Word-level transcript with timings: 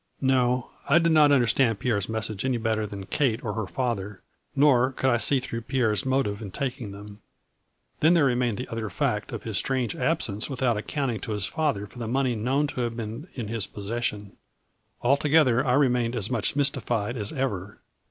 No, 0.19 0.71
I 0.89 0.97
did 0.97 1.11
not 1.11 1.31
understand 1.31 1.77
Pierre's 1.77 2.09
message 2.09 2.43
any 2.43 2.57
better 2.57 2.87
than 2.87 3.05
Kate 3.05 3.39
or 3.43 3.53
her 3.53 3.67
father, 3.67 4.23
nor 4.55 4.91
could 4.93 5.11
I 5.11 5.17
see 5.17 5.39
through 5.39 5.61
Pierre's 5.61 6.07
motive 6.07 6.41
in 6.41 6.49
taking 6.49 6.89
them. 6.89 7.21
Then 7.99 8.15
there 8.15 8.25
remained 8.25 8.57
the 8.57 8.67
other 8.69 8.89
fact 8.89 9.31
of 9.31 9.43
his 9.43 9.59
strange 9.59 9.95
absence 9.95 10.49
without 10.49 10.75
accounting 10.75 11.19
to 11.19 11.33
his 11.33 11.45
father 11.45 11.85
for 11.85 11.99
the 11.99 12.07
money 12.07 12.33
known 12.33 12.65
to 12.69 12.81
have 12.81 12.97
been 12.97 13.27
in 13.35 13.47
his 13.47 13.67
possession. 13.67 14.35
Altogether 15.03 15.63
I 15.63 15.73
remained 15.73 16.15
as 16.15 16.31
much 16.31 16.55
mystified 16.55 17.15
as 17.15 17.31
ever. 17.31 17.77